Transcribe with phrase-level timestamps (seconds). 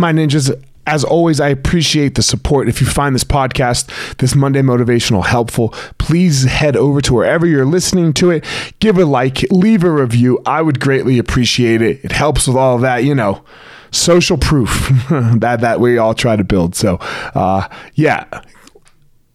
[0.00, 0.50] My ninjas,
[0.86, 2.70] as always, I appreciate the support.
[2.70, 7.66] If you find this podcast, this Monday Motivational helpful, please head over to wherever you're
[7.66, 8.46] listening to it,
[8.78, 10.40] give a like, leave a review.
[10.46, 12.02] I would greatly appreciate it.
[12.02, 13.44] It helps with all that, you know,
[13.90, 16.74] social proof that, that we all try to build.
[16.74, 16.96] So,
[17.34, 18.24] uh, yeah,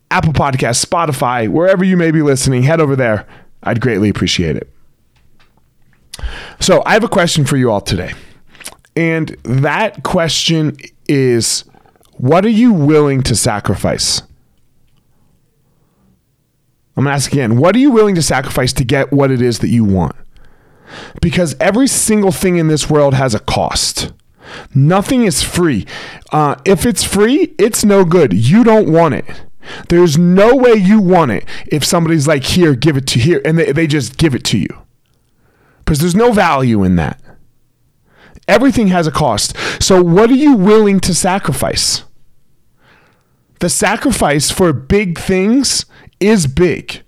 [0.10, 3.28] Apple Podcasts, Spotify, wherever you may be listening, head over there.
[3.62, 4.68] I'd greatly appreciate it.
[6.60, 8.14] So, I have a question for you all today.
[8.96, 11.66] And that question is
[12.14, 14.22] what are you willing to sacrifice?
[16.98, 19.42] I'm going to ask again what are you willing to sacrifice to get what it
[19.42, 20.16] is that you want?
[21.22, 24.14] Because every single thing in this world has a cost.
[24.74, 25.86] Nothing is free.
[26.32, 28.34] Uh, if it's free, it's no good.
[28.34, 29.26] You don't want it.
[29.90, 33.58] There's no way you want it if somebody's like, here, give it to here, and
[33.58, 34.68] they, they just give it to you.
[35.80, 37.20] Because there's no value in that.
[38.48, 39.56] Everything has a cost.
[39.82, 42.04] So, what are you willing to sacrifice?
[43.60, 45.86] The sacrifice for big things
[46.20, 47.04] is big.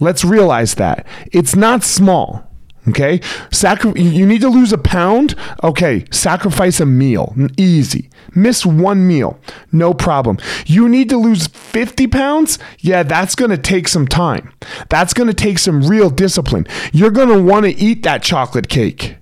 [0.00, 1.06] Let's realize that.
[1.30, 2.50] It's not small.
[2.88, 3.20] Okay?
[3.50, 5.34] Sacri- you need to lose a pound?
[5.62, 7.34] Okay, sacrifice a meal.
[7.56, 8.10] Easy.
[8.34, 9.38] Miss one meal.
[9.72, 10.38] No problem.
[10.66, 12.58] You need to lose 50 pounds?
[12.80, 14.52] Yeah, that's going to take some time.
[14.90, 16.66] That's going to take some real discipline.
[16.92, 19.16] You're going to want to eat that chocolate cake.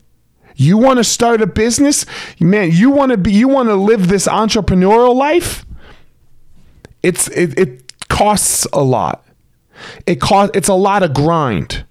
[0.56, 2.06] You want to start a business?
[2.40, 5.64] Man, you want to be you want to live this entrepreneurial life?
[7.02, 9.24] It's it, it costs a lot.
[10.06, 11.84] It cost it's a lot of grind.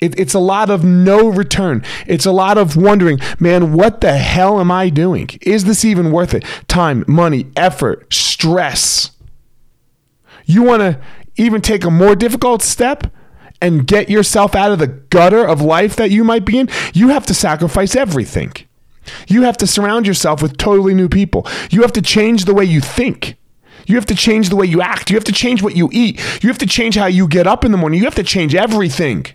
[0.00, 1.84] It, it's a lot of no return.
[2.08, 5.30] It's a lot of wondering, man, what the hell am I doing?
[5.42, 6.44] Is this even worth it?
[6.66, 9.12] Time, money, effort, stress.
[10.44, 11.00] You want to
[11.36, 13.12] even take a more difficult step?
[13.62, 17.08] And get yourself out of the gutter of life that you might be in, you
[17.08, 18.52] have to sacrifice everything.
[19.28, 21.46] You have to surround yourself with totally new people.
[21.70, 23.36] You have to change the way you think.
[23.86, 25.10] You have to change the way you act.
[25.10, 26.20] You have to change what you eat.
[26.42, 27.98] You have to change how you get up in the morning.
[27.98, 29.26] You have to change everything.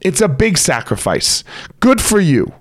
[0.00, 1.44] It's a big sacrifice.
[1.80, 2.52] Good for you.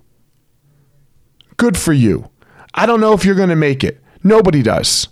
[1.58, 2.30] Good for you.
[2.74, 4.02] I don't know if you're going to make it.
[4.24, 5.08] Nobody does.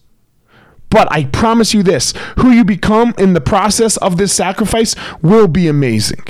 [0.89, 5.47] But I promise you this who you become in the process of this sacrifice will
[5.47, 6.25] be amazing.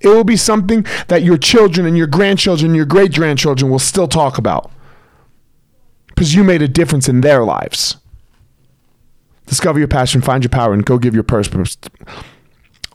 [0.00, 4.08] It will be something that your children and your grandchildren, your great grandchildren will still
[4.08, 4.70] talk about
[6.08, 7.96] because you made a difference in their lives.
[9.46, 11.76] Discover your passion, find your power, and go give your purpose.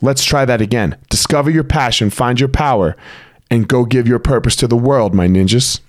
[0.02, 0.97] Let's try that again.
[1.09, 2.96] Discover your passion, find your power,
[3.52, 5.80] and go give your purpose to the world, my ninjas.